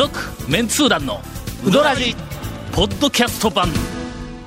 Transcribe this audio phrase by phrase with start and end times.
[0.00, 0.18] 続
[0.50, 1.20] メンツー団の
[1.62, 2.16] ウドラジ
[2.72, 3.68] ポッドキャスト版。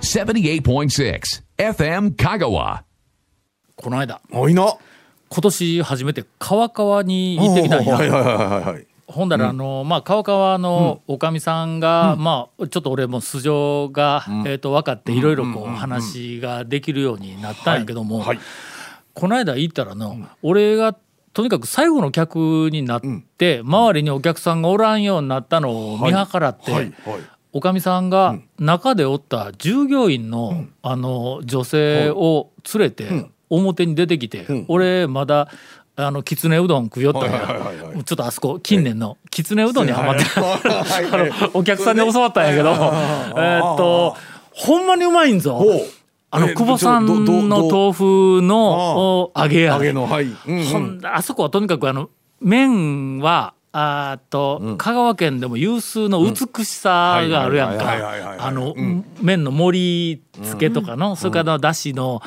[0.02, 1.22] 78.6
[1.58, 2.82] FM Kagawa.
[3.76, 4.20] この間。
[4.32, 4.76] おいな。
[5.30, 8.88] 今年初めて川川に行ってきたんや、はいはいはいはいはい。
[9.06, 18.40] ほんだら、あのまあ川川のおかみさんが、まあちょっと俺も素性が、えー、と分かっていろいろこう話ができるようになったんやけども、はい。
[19.14, 20.98] この間行ったらの、俺が
[21.34, 23.02] とにかく最後の客になっ
[23.38, 26.84] て、周りにお客さんがおらんようになったのを見計らって、はい。
[26.84, 26.94] はい。
[27.52, 35.50] おかみさんが中でおった従業員の,、あの女性を連れて表に出てきて、俺まだ
[35.96, 38.04] あのきつねうどん食いよったんや、はいはいはいはい。
[38.04, 44.18] ちょっとあそこ近年のきつねうどんにはまって、はいあのお客さんに教わったんやけど、えーっと
[44.52, 45.64] ほんまにうまいんぞ。
[46.36, 47.14] あのえ久保さんの
[47.68, 49.76] 豆腐のお揚げや。
[49.76, 50.26] 揚げのはい。
[50.26, 52.10] うんあそこはとにかくあの
[52.42, 57.86] 麺はあーっと、香川県でも有数の美しさがあるやんか。
[58.40, 62.22] あの、うん麺の盛り付けとかの、それからだしの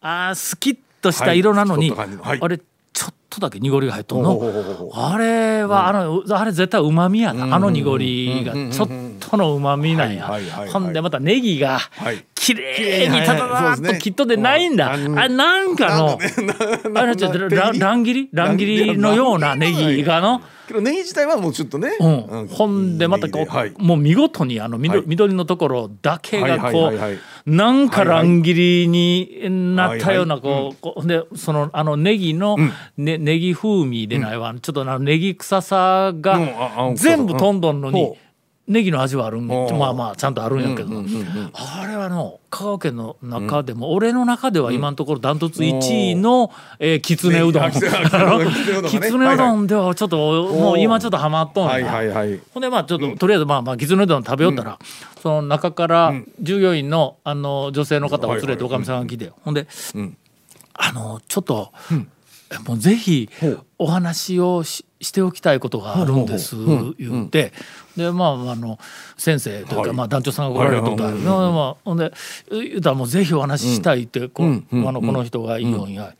[0.00, 2.38] あースキッとした色なのに、はいはい。
[2.40, 2.58] あれ
[2.92, 4.90] ちょっとだけ濁りが入っとんの。
[4.94, 8.88] あれは、あのあれ絶対うまみやな、あの濁りがちょっ
[9.20, 10.30] とのうまみなんや、
[10.72, 16.18] ほんでまたネギがはい綺麗にただだっと切っとでないんだ、うんあれなんかの
[16.98, 18.28] あれちょっとら乱切り？
[18.32, 21.90] 乱切りのようなネギがの、けどネギ自体はもうちょっとね。
[22.00, 23.74] うん、ほんでまたこう、はい。
[23.76, 25.08] もう見事にあの緑,、はい。
[25.08, 32.56] 緑のところだけがはいこうなんか乱切りになったようなこうこうでそのあのネギの、
[32.96, 36.22] ね、ネギ風味でないわ、ちょっとネギ臭さうん。
[36.22, 36.38] が
[36.94, 38.16] 全部飛んどんのに、ほ
[38.70, 41.02] ネギの味はあるんまあまあちゃんとあるんやけど、
[41.52, 47.64] あれはの香川県の中でも、俺の中では今のところダントツ1位の、えーきつねうどん。
[47.64, 47.80] ねき
[49.00, 49.66] つねうどん。
[49.66, 50.16] ではちょっと
[50.52, 52.40] もう今ちょっとハマっとんやはいはいはい。
[52.54, 54.78] ほんでまあちょっと、とりあえずまあまあきつねうどん食べよったら、
[55.20, 59.62] その中から従業員のあの女性の方を連れておかみさんが来て、ほんで、
[59.96, 60.16] ん。
[60.74, 61.94] あのちょっと、え
[62.66, 63.28] もうぜひ
[63.78, 66.56] お話をししておきたいことがあるんです
[66.98, 67.52] 言って、
[67.96, 68.78] でまああの
[69.16, 69.92] 先生というか、はい。
[69.92, 72.12] まあ団長さんが来られるとか、まあまあほんで
[72.50, 74.66] 言うたらもうぜひお話ししたいってこう、うん。
[74.70, 74.88] うん。
[74.88, 76.12] あのこの人がいいよんや。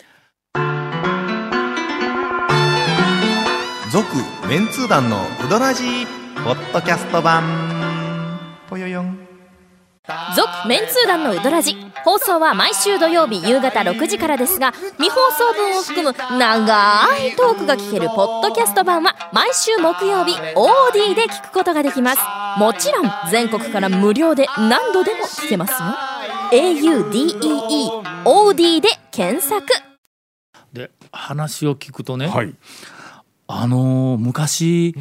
[3.92, 4.06] 続
[4.48, 6.06] メンツー団のウドラジー
[6.44, 7.42] ポッドキャスト版。
[8.68, 9.19] ぽよよん
[10.36, 11.76] 続メンツー団のウドラジ。
[12.04, 22.20] 放送は毎週土曜日夕方6時からですが未放送分を含む長いトークが聞けるポッドキャスト版は毎週木曜日 OD で聞くことができます。
[22.58, 25.78] もちろん全国から無料で何度でも聞けますよ。
[26.52, 29.66] Audeeod で検索。
[30.72, 32.54] で話を聞くとね、はい。
[33.46, 34.94] あのー昔、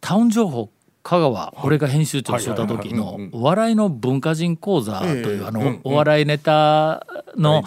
[0.00, 0.70] タウン情報
[1.04, 3.04] 香川、俺が編集長してた時のはいはいはい。
[3.14, 7.06] はいうん「お笑いの文化人講座」という、あの、お笑いネタ
[7.36, 7.62] の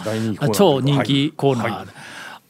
[0.52, 1.86] 超人気コーナー、はい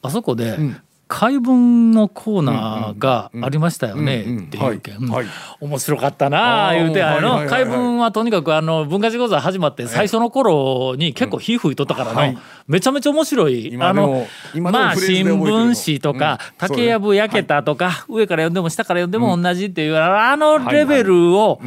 [0.01, 5.25] あそこで、ん解文のコーナーがありましたよね、っていうけん、はい。
[5.25, 5.33] はい。
[5.59, 7.65] 面白かったなあ言うてあのはいはいはいはい。
[7.65, 12.37] 解文はとにかくあの文化人講座始まって最初の頃に結構火吹いとったからの、はい。
[12.67, 13.75] めちゃめちゃ面白い。
[13.81, 14.27] あの
[14.61, 16.55] まあ新聞紙とか、うん。
[16.59, 21.59] 竹やぶ焼けたとか、上から読んでも下から読んでも同じっていう、あのレベルを、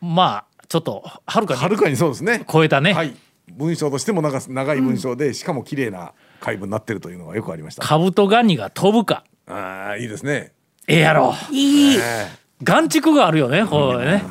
[0.00, 2.46] まあちょっとはるかにはるかにそうですね。
[2.50, 3.14] 超えたね、はい。
[3.56, 7.82] 文章としても長長い文章で、しかも綺麗な回文になってるというのがよくありました。
[7.82, 9.24] カブトガニが飛ぶか。
[9.46, 10.52] ああいいですね。
[10.86, 11.34] ええやろ。
[11.50, 11.96] いい。
[11.96, 12.28] え
[12.62, 14.22] 眼畜があるよねこれね、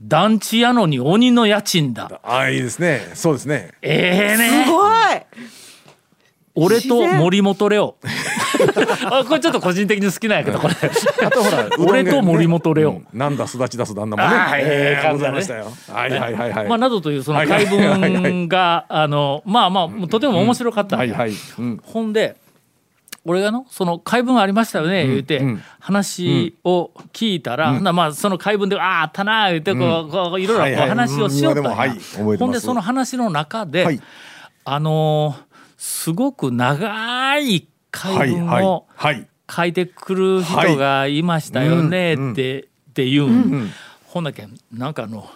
[0.00, 2.08] 団地やのに鬼の家賃だ。
[2.10, 3.10] えああいいですね。
[3.14, 3.72] そうですね。
[3.82, 4.64] ええね。
[4.64, 4.90] すごい
[6.56, 7.96] 俺と森本レオ。
[9.10, 10.74] あこれちょっと個人的に好きなんやけどこれ。
[11.26, 14.22] あとほら、俺と森本レオ、うんなんだすだち出す旦那もね。
[14.22, 15.66] ああええ感ございましたよ。
[15.92, 16.68] はいはいはいはい。
[16.68, 18.10] まあ、などというそのはいはい解はいはい。
[18.22, 20.96] 文があのまあまあとても面白かった。
[20.96, 21.36] んやはいはい。
[21.58, 21.80] うん。
[21.82, 22.36] ほんで
[23.24, 25.62] 俺がのその解文ありましたよね言うてうん。
[25.80, 27.82] 話を聞いたら、ほん。
[27.82, 30.88] まあその解文で「あああったな」言うてこうこういろいろこうはいはい。
[30.90, 31.58] 話をしようん。
[31.58, 32.38] 今でもはい覚えてます。
[32.38, 34.00] ほんでその話の中で、はい。
[34.64, 35.53] あのー
[35.84, 38.86] すごく長い解文はいを。
[39.52, 43.26] 書いてくる人がいましたよねうんって、っていう。
[43.26, 43.70] ん、
[44.06, 45.28] ほんだけんなんかあの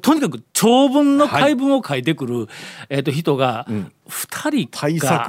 [0.00, 2.48] とにかく長文の解文を書いてくる、
[2.88, 3.66] えー、と人が
[4.08, 5.26] 2人か、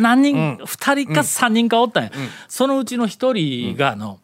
[0.00, 0.54] 何人、うん。
[0.62, 2.12] 2人か3人かおったんや、
[2.46, 4.20] そのうちの1人があの、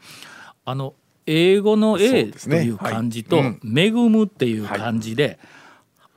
[0.64, 0.94] あの
[1.26, 3.47] 英語の「そう A」という漢字とはい。
[3.47, 5.41] うん「恵む」っていう漢字で、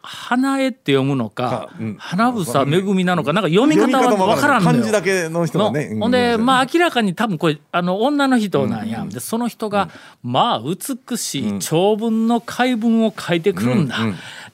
[0.01, 1.95] 花江って読むのかかうん。
[1.99, 4.75] 花房めぐみなのかなんか読み方はわからんのよ。
[4.77, 9.89] 漢字だけの人がねのほんでまああ明らかに多分これあの女の人なんや、でその人が、
[10.23, 13.97] まあ美しい長文の解文を書いてくるんだ、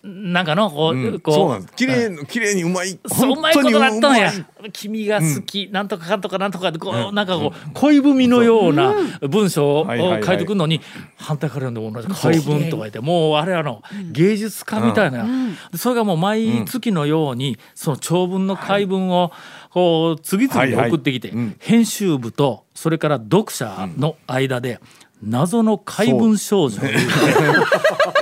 [0.05, 1.73] なんかのこう,、こうそうなんです。
[1.73, 2.99] 綺麗綺麗にうまい。
[3.07, 3.55] そううまい。
[3.55, 4.31] ことなったんや
[4.71, 8.93] 君が好き、なんとかかんとかなんとかでこう、なんかこう恋文のような
[9.27, 10.79] 文章を書いてくるのに、
[11.17, 13.81] 反対から読んで同じ恋文とか言ってもうあれあの
[14.11, 15.25] 芸術家みたいな、
[15.71, 19.31] でそれがもう毎月のようにその長文の解文を
[19.71, 24.79] こう次々に送ってきて、はいはいうん編集部とそれから読者の間で
[25.23, 26.81] 謎の解文少女。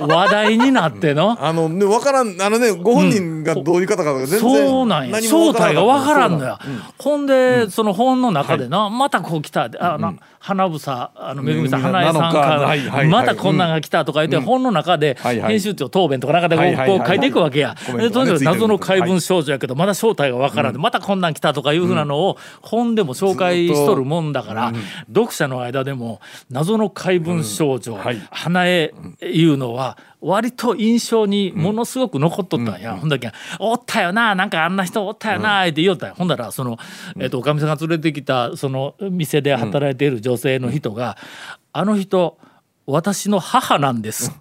[0.01, 1.37] 話題になっての。
[1.43, 5.21] あのね分からんあのねご本人がどういう方か全然そうなんや。
[5.21, 6.59] 正体がわからんのそうや、
[6.97, 13.05] ほんで、その本の中でな、またこう来たあな、花房あのめぐみさん、うん花江さんかかはいはいはい。
[13.05, 15.51] らまたこんなんが来たとか言って、本の中ではいはい。
[15.51, 16.63] 編集長答弁とか中でこ
[17.03, 20.73] う,、書いていくわけや、コメントがねでとにかく謎の怪文少女やけど、まだ正体がわからん。
[20.73, 24.73] で、またこんなん来たとかいうふうなのを本でも紹介しとるもんだから、
[25.07, 28.21] 読者の間でも謎の怪文少女、はい。
[28.31, 36.15] 花江いうのは割と印象にものすごく残っとったんや、ほんだけ「おったよななんかあんな人おったよな」って言おったんや。
[36.15, 36.77] ほんだらその、
[37.19, 41.17] えっとおかみさんが連れてきたその店で働いている女性の人が
[41.73, 42.37] 「あの人
[42.85, 44.33] 私の母なんです」っ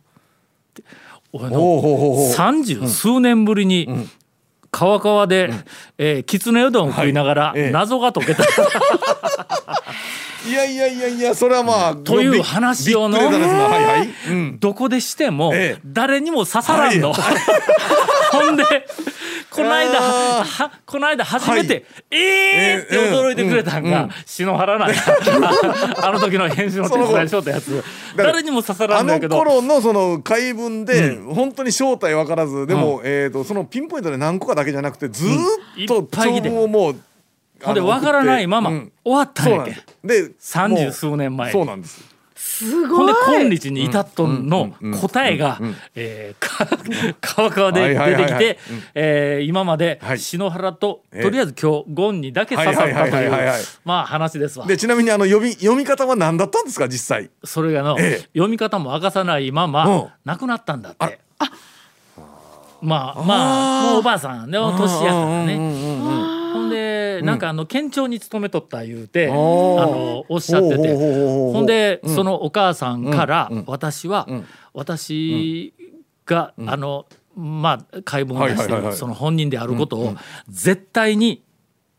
[0.75, 0.85] て
[1.33, 3.89] 俺の三十数年ぶりに、
[4.71, 5.51] 川川で、
[5.99, 8.47] えーきつねうどん食いながら謎が解けた、い
[10.51, 15.81] やいやいやいやそれはまあという話をのはいはい、うん、どこでしてもええ。
[15.85, 17.13] 誰にも刺さらんの。
[18.33, 18.65] ほんで
[19.51, 24.95] この間あはこの間初めて「えー!」ってええ驚いてくれたんが篠原なんや。
[26.03, 27.85] あの時の編集の手伝いしよったやつ。
[28.17, 29.37] 誰にも刺さらあのんだけど。
[29.37, 35.39] 頃のその解文で本当に正体分からずでも、えー、とそのピンポイントで何個かだけじゃなくてずーっ
[35.77, 36.97] いと長文をもう
[37.63, 38.93] ほんで分からないままうん。
[39.05, 41.53] 終わったんやけで三十数年前。
[41.53, 42.13] そうなんです。
[42.65, 45.59] ほんで今日に至っとんの答えが
[47.21, 48.59] 川川で出てきて
[48.95, 50.19] えー今まではい。
[50.19, 53.31] 篠原とええとりあえず今日ゴンにだけ刺さったとはいう
[53.85, 54.67] まあ話ですわ。
[54.67, 57.31] でちなみにあの読み読み方は何だったんですか実際？
[57.45, 58.29] それがの、ええ。
[58.35, 60.07] 読み方も明かさないまま、うん。
[60.25, 61.21] 亡くなったんだって。
[62.83, 65.57] まあまあもうおばあさんでも年やからね。
[67.23, 70.95] なんかあの県庁に勤めとった言うて、あのおっしゃってて。
[70.95, 74.47] ほんで、そのお母さんから、私は、ん。
[74.75, 75.75] 私
[76.27, 80.15] が、あのまあ解文を出してその本人であることを
[80.49, 81.43] 絶対に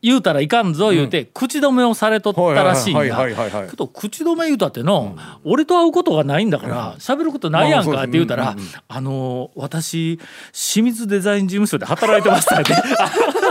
[0.03, 5.15] 言うたらいかんぞ言うて、口止めをされとったらしいんはいだけど口止め言うたっての、
[5.45, 8.55] 俺と会うことがないんだから喋ることないやんかって言うたら
[8.89, 10.19] 「あの私
[10.51, 12.73] 清水デザイン事務所で働いてました」って。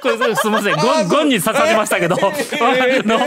[0.00, 0.76] これすみません。
[0.76, 3.18] ゴンゴンに刺さりましたけど、あの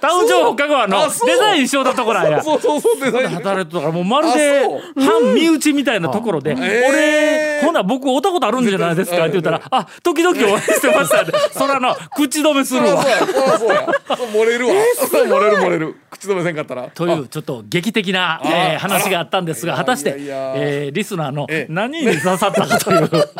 [0.00, 2.42] タウン情報香川のデザインしようたとこなんや。
[2.42, 3.28] そうそうそうデザイン。
[3.30, 4.80] 働いてたからもうまるであそう。
[5.02, 6.88] 半身内みたいなところで「えー。
[6.88, 11.32] 俺ほな僕会ったことあるんじゃないですか」って言ったら「あ時々お会いしてました」って。
[11.52, 13.02] そらな口止めするわ。
[13.02, 14.74] 漏れるわ。
[14.74, 15.96] 漏れる漏れる。
[16.10, 16.88] 口止めせんかったら。
[16.94, 21.72] というちょっと劇的な、えー話があったんですがあ果たしてえーリスナーのええ。
[21.72, 23.10] 何に刺さったかという。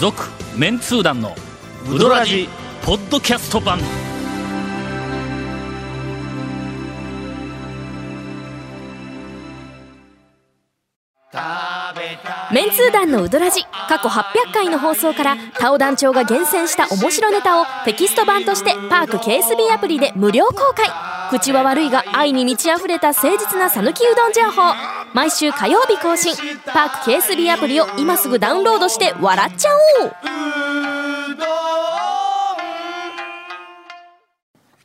[0.00, 0.24] 続
[0.56, 1.34] メンツー団の
[1.90, 2.48] ウドラジ
[2.84, 3.78] ポッドキャスト版。
[12.52, 20.88] メンツー団のウドラジ過去800回の放送からタオ団長が厳選した面白ネタをテキスト版としてパーク KSB アプリで無料公開。
[21.38, 24.72] 口は悪いが愛に満ち溢れた誠実な讃岐うどん情報。
[25.14, 26.32] 毎週火曜日更新。
[26.64, 29.68] パーク KSB アプリを今すぐダウンロードして笑っちゃ
[30.04, 30.12] おう。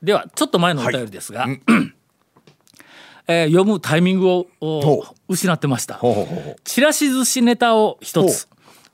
[0.02, 1.46] ではちょっと前のお便りですが、
[3.28, 4.48] えー読むタイミングを
[5.28, 5.96] 失ってました。
[5.96, 6.56] ほうほうほうほう。
[6.64, 8.48] ちらし寿司ネタを一つ。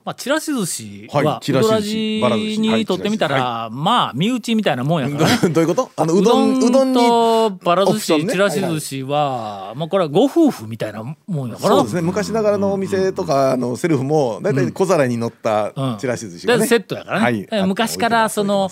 [0.06, 2.70] まあ、ちらし寿司は、はいちらしウドラ寿司ジばら寿司。
[2.70, 5.30] はいにとってみたら、まあ、身内みたいなもんやから。
[5.42, 5.50] ね。
[5.50, 5.92] どういうこと？
[5.96, 11.70] あのううどどんんうどんにとばら寿司、ちらし寿司は、まあ、これはご夫婦みたいなもんやから。
[11.76, 12.02] そうですね。
[12.02, 15.98] 昔ながらのお店とかあのセルフもだいたい小皿に乗ったうん。
[15.98, 17.48] ちらし寿司がセットやからね、はい。
[17.52, 18.70] え昔からその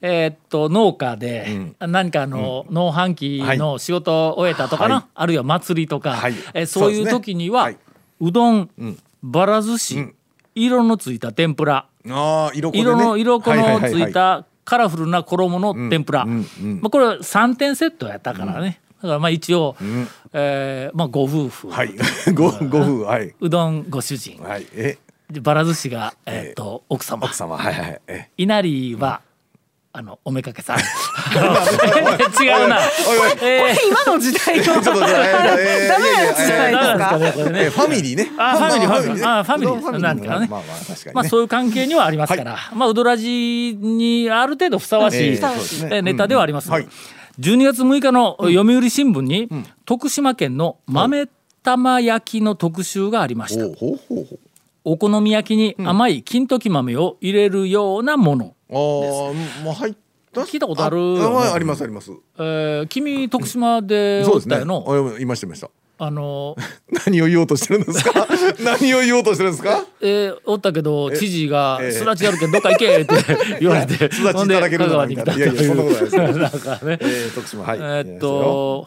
[0.00, 5.04] えーっと農家で何かあの農繁期の仕事を終えたとかな、はい。
[5.14, 6.34] あるいは祭りとか、はい。
[6.54, 7.76] えーそういう時には、はい。
[8.22, 8.70] うどん
[9.22, 10.14] ばら寿司、ん
[10.54, 11.86] 色のついた天ぷら。
[12.08, 12.80] ああ色ね。
[12.80, 19.76] 色の色粉のつはいたカラフルな衣の天ぷら、うんうんまあ、これ3点セットやったからね、からまあ一応、
[20.32, 21.90] えーまあご夫婦、はい。
[22.34, 23.34] ごご夫はい。
[23.40, 24.40] うどんご主人。
[24.42, 24.66] はい。
[24.74, 24.98] え？
[25.30, 27.26] でばら寿司が、えー、と奥様。
[27.26, 27.56] 奥様。
[27.56, 29.22] はいはいえ稲荷は、
[29.94, 30.78] あのおめかけさん。
[30.80, 32.80] 違うな、
[33.42, 33.76] えー。
[33.88, 38.30] 今の時代のダメなやつじゃないですかね ファミリーね。
[38.38, 39.24] あファミリーファミリーね。
[39.26, 40.46] あファミリーなんかね。
[40.50, 41.12] まあまあ確かにね。
[41.12, 45.40] まあそういう関係にはありますから、まあウドラジにある程度ふさわしい、
[46.02, 46.88] ネタではあります、はい。
[47.38, 49.48] 12月6日の読売新聞に、
[49.84, 51.28] 徳島県の豆
[51.62, 53.66] 玉焼きの特集がありました、
[54.84, 59.94] お好み焼きに甘い金時豆を入れるようなもの、ああもう入っ
[60.32, 60.40] た？
[60.42, 60.98] 聞いたことある。
[61.22, 62.10] あありますあります。
[62.38, 64.62] えー君徳島でおそうですね。
[65.20, 65.70] いましたいました。
[65.98, 66.56] あの、
[67.06, 68.26] 何を言おうとしてるんですか？
[68.64, 69.84] 何を言おうとしてるんですか？
[70.00, 73.14] えーおったけど知事が「ええすだちやるけんどっか行け」って
[73.60, 76.98] 言われてすだちだけるのほんで香川に来たといやいやそんなことないですいうなんかね。
[77.00, 77.78] えー徳島はい。
[77.78, 78.86] えーっと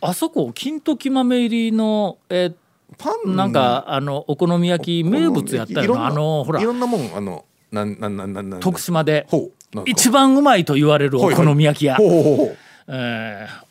[0.00, 2.52] あそこ金時豆入りのえ
[2.96, 3.36] パーン。
[3.36, 6.60] なんかあのお好み焼き名物やったよあのほら。
[6.62, 9.76] いろんなもんあのなんなんなんなんなん徳島でほう。
[9.76, 11.96] なんです一か番うまいと言われるお好み焼き屋。
[11.96, 12.36] ほうほうほう。
[12.36, 12.56] ほう
[12.88, 13.64] えー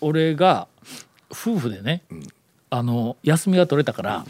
[0.00, 0.68] 俺が
[1.30, 2.02] 夫婦でね、
[2.70, 4.24] あの休みが取れたから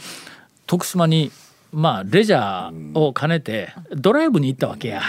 [0.67, 1.31] 徳島に
[1.73, 5.03] まあレジャーを兼ねてドライブに行ったわけや。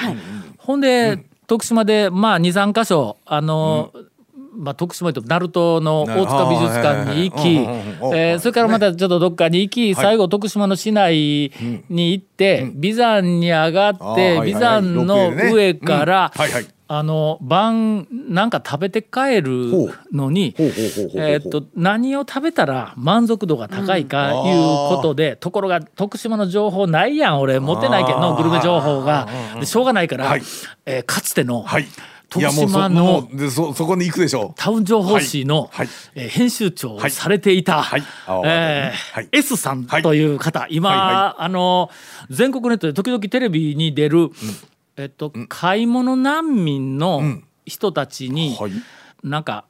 [0.58, 3.94] ほんで、徳島でまあ23箇所あの、
[4.56, 11.52] まあ、徳島と鳴門の大塚美術館に行きそれからまたちょっとどっかに行き最後徳島の市内
[11.90, 16.32] に行って眉山に上がって眉山の上から
[16.92, 20.56] あの晩なんか食べて帰るのに
[21.76, 27.60] 何を食べたら満足度が高いかいうことでところが徳島の情報ないやん俺。
[27.60, 29.28] 持ってないけどのグルメ情報が。
[29.60, 30.42] でしょうがないからはい。
[30.88, 31.86] えーかつてのはいい
[32.30, 34.54] 徳島のもうでそそこに行くでしょう。
[34.56, 35.86] タウン情報誌の、はい。
[35.88, 35.96] はい。
[36.16, 38.02] えー編集長をされていた、はい。
[38.02, 39.30] はいえーはい。
[39.32, 41.90] S さんという方、今、はいはあの
[42.30, 44.30] 全国ネットで時々テレビに出る、
[44.96, 48.72] えっと、買い物難民の人たちに、はい。
[49.24, 49.66] なんか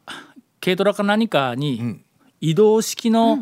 [0.61, 2.01] 軽トラか何かに
[2.41, 3.39] 移動式の、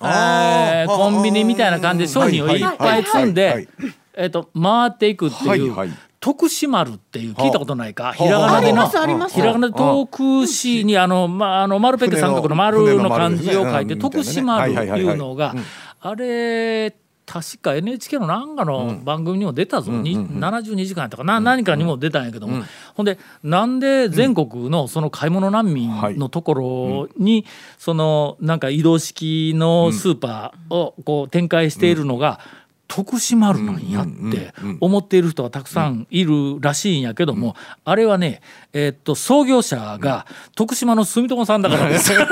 [0.00, 0.96] えーあー。
[0.96, 3.68] コンビニみたいな感じで商品をいっぱい積んで、
[4.14, 5.48] えっと、回っていくっていう。
[5.48, 8.12] はいはい徳島るっていう聞いたことないか？
[8.12, 9.36] ひらがなでのありますあります。
[9.36, 15.54] ひらがなで徳市にあのまああの丸ペケ三角の丸の漢字を書いて徳島るいうのが
[16.00, 22.64] あれ確か NHK のなんかの番組にも出たぞ、に72時間やったかな、何かにも出たんやけども、
[22.94, 27.44] ほんでなんで全国のその買い物難民のところに、
[27.78, 32.40] そのなんか移動式のスーパーをこう展開しているのが、
[32.88, 38.40] 徳島るなんやって思っている人がたくさんいるらしいんやけども、あれはね、
[38.72, 42.26] えーっと創業者が徳島の住友さんだからですよ。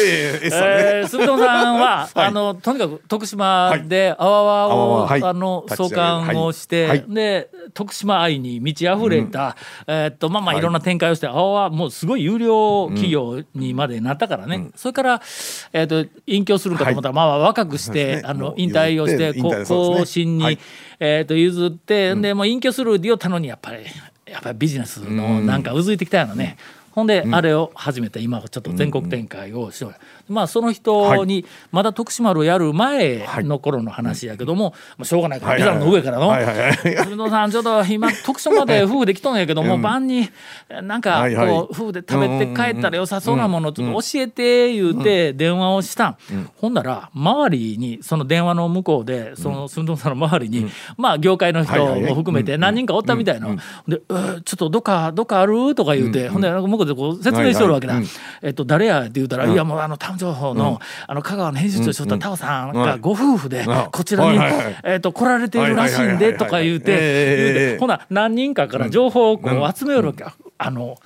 [0.00, 5.22] え住友さんは、 あのとにかく徳島であわわを、はい。
[5.22, 7.04] あの創刊をして、はい。
[7.08, 9.56] で徳島愛に満ち溢れた、
[9.86, 10.60] えーっとまあまあい。
[10.60, 15.22] ろんな展開をして、あわわもうすごい有料企業にまでなったからね、それから、
[15.72, 20.58] えーっと隠居するんかと思ったら、まあ若くして、 あの引退をしてこ引退そうですね後進に、はい
[21.00, 23.84] えーっと譲って、でもう隠居するって言ったのにやっぱり
[24.26, 26.56] やっぱりビジネスのなんかうずいてきたよね。
[26.94, 29.84] ほんで、あれを始めて今ちょっと全国展開をし
[30.28, 36.28] まあその人にまだ徳島をやる前の頃の話やけども、まあしょうがないからはいビザの上からの。
[36.28, 36.74] はいはいはい
[37.04, 40.28] 「古野さんちょっと今徳島で夫婦で来とんやけども、晩に
[40.82, 46.16] なんかこう夫婦で食べて帰ったら良さそうなものちょっと教えて」言うて電話をしたん、
[46.56, 53.48] ほんなら周りにその電話の向こうでその住友さんの周りに、まあ業界の人も含めて何人かおったみたいな、
[53.88, 57.94] で、えーちょっとどっかどっかある?」とか言うて、ほんで向こうでこう説明しとるわけだ。
[57.94, 58.10] はいはい。
[58.42, 64.38] えっと誰やって言うたら「いやもうあのタウン情報の,、あの香川の編集長しとったタオさんがご夫婦であこちらに、
[64.84, 70.24] えっと来られているらしいんで」とか言うてほな何人かから情報をこう集めよるわけ、
[70.58, 70.98] あの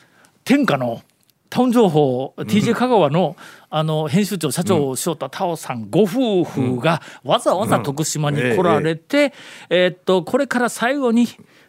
[0.44, 1.02] 天下の
[1.50, 3.36] タウン情報 TJ 香川の
[3.70, 9.34] あの編集長社長をしよったタオさんご夫婦がわざわざ徳島に来られて、
[9.68, 11.26] えっとこれから最後に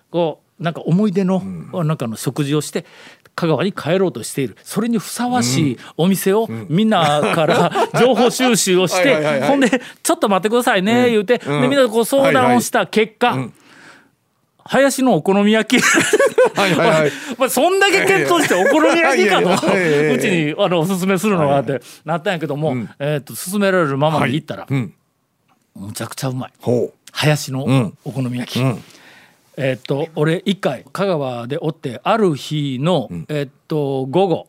[0.10, 1.42] こうなんか思い出の
[1.84, 2.86] なんかの食事をして
[3.36, 4.58] 香川に帰ろうとしている。
[4.64, 13.50] それにふさわしいお店をみんなから 情報収集をしてほんで「ちょっと待ってくださいね」言うてでみんなでこう相談をした結果
[14.70, 15.82] 林のお好み焼き。
[16.56, 17.12] はいはいはい。
[17.40, 24.94] まあそんだけ検討してお好み焼きかとやうちにあのおすすめするのがってなったんやけどもえっと勧められるままに行ったらうん。
[25.76, 26.52] むちゃくちゃうまい。
[26.60, 27.98] ほ林のん。
[28.06, 28.60] お好み焼き。
[28.62, 28.84] ん
[29.60, 34.48] えっと俺一回香川でおってある日の、えっと午後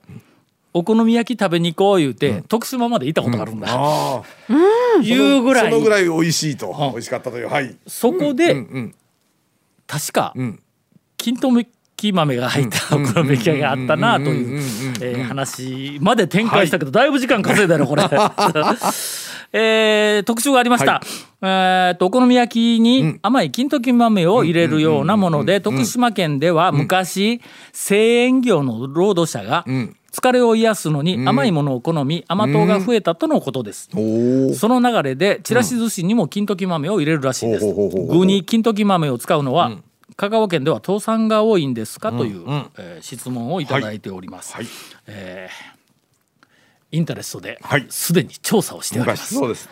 [0.72, 4.22] お好み焼き食べに行こう言うて、徳島まで行ったことがあるんだ、あ
[5.02, 5.70] いうぐらい。
[5.70, 6.68] そのぐらい美味しいと。
[6.68, 6.92] ん。
[6.92, 7.48] 美味しかったという。
[7.48, 7.76] はい。
[7.88, 8.94] そこで、うんうん
[9.88, 10.60] 確か、ん。
[11.16, 18.04] 金時豆が入ったお好み焼きがあったなという話まで展開したけど、だいぶ時間稼いだよこれ。
[19.52, 21.00] えー特集がありました、
[21.42, 27.40] えーとお好み焼きに甘い金時豆を入れるようなもので徳島県では昔
[27.72, 29.64] 製塩業の労働者が
[30.12, 33.88] 疲れを癒すのに甘いものを好み甘党が増えたとのことです。
[34.54, 37.64] その流れでちらし寿司にも金時豆を入れるらしいです。
[37.72, 39.70] 具に金時豆を使うのは、
[40.16, 42.42] 香川県では倒産が多いんですかという、
[42.76, 44.52] えー質問をいただいております。
[44.54, 44.66] はい。
[45.06, 45.79] えー
[46.92, 47.86] インタレストではい。
[47.88, 49.34] すでに調査をしております。
[49.34, 49.68] 昔そうです。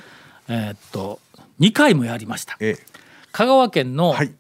[0.49, 1.21] えーっと
[1.61, 2.57] 2回もやりました。
[2.61, 2.87] ええ。
[3.33, 4.33] 香川県のはい。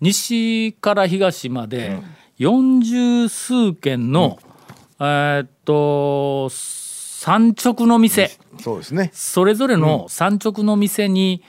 [0.00, 1.98] 西から東まで
[2.38, 4.38] 40数軒の、
[4.98, 9.10] えーっと産直の店、そうですね。
[9.12, 11.42] それぞれの産直の店に、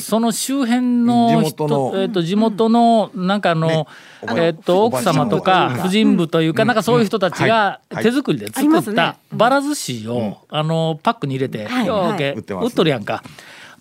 [0.00, 1.92] その周辺の人地元の。
[1.94, 3.88] えー、と地元のなんかあの、
[4.22, 11.86] えー、と奥様とか婦人部というか、なんかそういう人たちが手作りで作ったバラ寿司を、あのパックに入れて、はい。
[11.86, 13.22] ようけ売ってます売っとるやんか。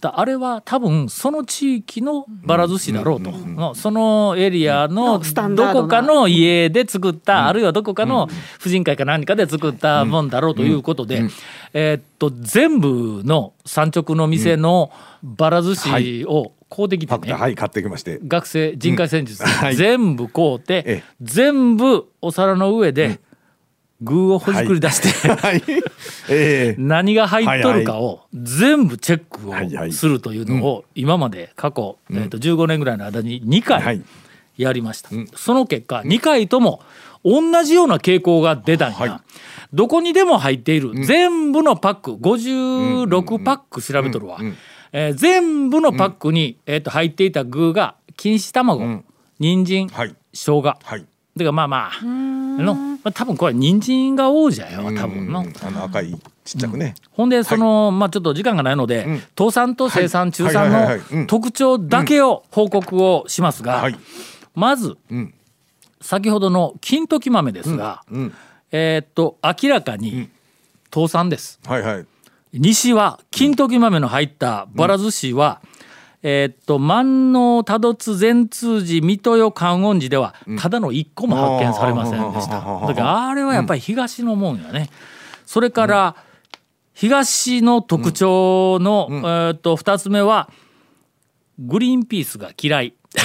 [0.01, 8.27] だあれは多分その地域のバラ寿司だろうと、まあそのエリアのどこかの家で作った、あるいはどこかの
[8.59, 11.23] 婦人会か何かで作ったもんだろうということで、
[11.73, 14.91] えーっと全部の産直の店の
[15.23, 18.19] バラ寿司を買うてきてね、はい買ってきまして。
[18.25, 19.75] 学生人海戦術、はい。
[19.75, 21.03] 全部買うて、ええ。
[21.21, 23.19] 全部お皿の上で
[24.01, 25.63] 具をほじくり出して、はい。
[26.29, 26.81] ええ。
[26.81, 34.01] 何が入っとるかを全部チェックをするというのを今まで過去、えー、と15年ぐらいの間に2回はい。
[34.57, 36.81] やりました、その結果2回とも
[37.23, 39.21] 同じような傾向が出たんや、はい。
[39.73, 41.05] どこにでも入っている。
[41.05, 44.39] 全部のパック56パック調べとるわ、
[44.91, 49.03] えー全部のパックに、えー、と入っていた具が錦糸卵、
[49.39, 50.15] 人参、はい。
[50.33, 50.61] 生姜。
[50.61, 51.05] はい。
[51.37, 55.41] てかまあまあの、まあ、多分これ人参が王者よ多分の。
[55.41, 56.95] うんあの赤いちっちゃくね。
[57.11, 61.07] ほんでその、まあちょっと時間がないので、倒産と生産、中産はいはいはいはい。
[61.11, 61.19] うん。
[61.21, 63.95] の特徴だけを報告をしますが、はい。
[64.55, 65.33] まず、ん。
[66.01, 68.33] 先ほどの金時豆ですが、うん。
[68.71, 70.29] えーっと明らかに
[70.93, 71.59] 倒産です。
[71.65, 72.05] はいはい。
[72.53, 75.61] 西は金時豆の入ったばら寿司は、
[76.23, 82.59] えーっと万能多度津善通寺水戸代観音寺ではただの一個も発見されませんでした。
[82.59, 84.89] うんだからあれはやっぱり東のもんやね。
[85.45, 86.15] それから
[86.93, 90.49] 東の特徴の、えーっと二つ目は
[91.59, 92.93] グリーンピースが嫌い。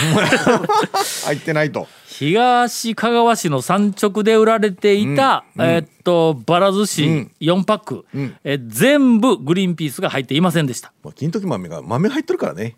[1.26, 1.87] 入ってないと。
[2.09, 7.02] 東香川市の産直で売られていた、えーっとばら寿司
[7.40, 8.06] 4パック、
[8.42, 10.92] えー全部グリーンピースが入っていませんでした。
[11.04, 12.76] まあ金時豆が豆入ってるからね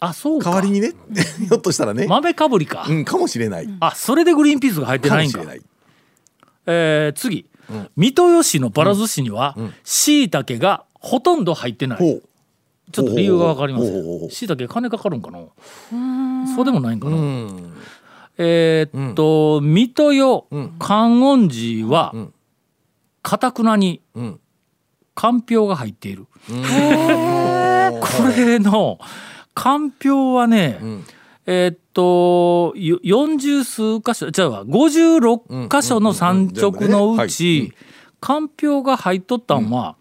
[0.00, 0.50] あそうか。
[0.50, 0.92] 代わりにね。
[1.48, 2.06] ひょっとしたらね。
[2.06, 3.68] 豆かぶりか、うんかもしれない。
[3.80, 5.38] あそれでグリーンピースが入ってないんか。
[5.38, 5.66] かもしれない。
[6.66, 7.46] えー次、
[7.96, 14.30] 水戸吉市のばら寿司にはしいたけがほとんど入ってない、ちょっと理由が分かりません。
[14.30, 15.38] しいたけ金かかるんかな？
[16.54, 17.16] そうでもないんかな。
[18.38, 20.46] えーっと水戸よ
[20.78, 22.14] 観音寺は
[23.22, 24.38] かたくなにん。
[25.14, 26.26] かんぴょうが入っている。
[26.46, 26.52] こ
[28.36, 28.98] れの
[29.56, 30.78] かんぴょうはね、
[31.46, 37.20] えーっとよ40数箇所じゃあ56箇所の産直のううんうん。
[37.22, 37.72] うんち
[38.20, 39.96] かんぴょうが入っとったんは、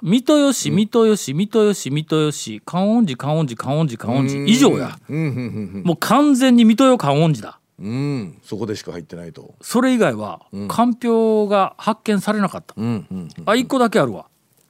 [0.00, 4.98] 水戸吉水戸吉水戸吉水戸吉観音寺観音寺観音寺観音寺以上や。
[5.08, 8.38] うんうんもう完全に水戸よ観音寺だうんうん。
[8.42, 9.54] そこでしか入ってないと。
[9.60, 13.28] それ以外はかんぴょうが発見されなかった、うんうん。
[13.46, 14.26] あ一個だけあるわ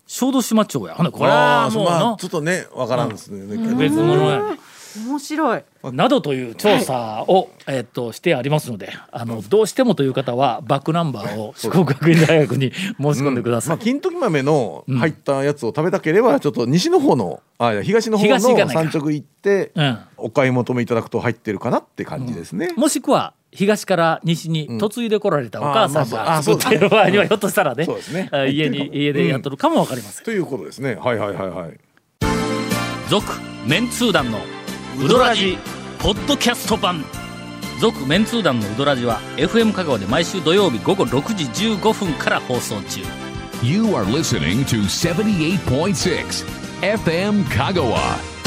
[0.09, 0.95] 小豆島町や。
[0.95, 3.57] ほんでこれあはもうちょっとねわからんですね。
[3.77, 4.43] 別物や。
[4.43, 4.59] ね
[5.07, 5.63] 面白い。
[5.93, 18.69] などという調査を、えっとしてありますのであのどうしてもという方はバックナンバーを四国学院大学に申し込んでください、まあ金時豆の入ったやつを食べたければちょっと西の方のあいや東の方のないか。
[18.73, 19.99] 産直行ってうん。
[20.17, 22.73] お買い求めいただくと入ってるかなって感じですね。
[22.77, 27.85] もしくは東から西に嫁いでこられたお母さんがそう作っている場合にはひょっとしたらね。
[27.85, 28.29] そうですね。
[28.33, 30.25] あ家に 家でやっとるかもわかりません。
[30.25, 30.97] ということですね。
[30.97, 31.79] はいはいはいはい。
[33.09, 33.25] 続
[33.67, 34.39] メンツー団の
[35.03, 35.57] ウドラジ
[35.99, 37.05] ポッドキャスト版。
[37.81, 43.01] 続メンツー団のウドラジは FM 香川で毎週土曜日午後6時15分から放送中。
[43.63, 46.45] You are listening to 78.6
[46.83, 48.38] FM Kagawa.